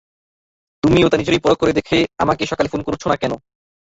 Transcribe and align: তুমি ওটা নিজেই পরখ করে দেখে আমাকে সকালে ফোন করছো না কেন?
তুমি 0.83 0.99
ওটা 1.03 1.17
নিজেই 1.17 1.43
পরখ 1.43 1.57
করে 1.61 1.73
দেখে 1.73 1.97
আমাকে 2.19 2.43
সকালে 2.45 2.71
ফোন 2.71 2.81
করছো 2.87 3.05
না 3.07 3.15
কেন? 3.15 3.33